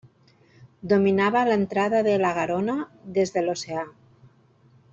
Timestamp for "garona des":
2.39-3.35